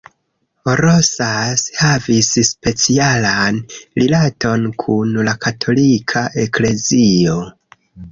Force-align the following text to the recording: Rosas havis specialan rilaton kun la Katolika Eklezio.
Rosas 0.77 1.65
havis 1.81 2.29
specialan 2.47 3.59
rilaton 3.99 4.63
kun 4.85 5.13
la 5.29 5.35
Katolika 5.45 6.25
Eklezio. 6.45 7.37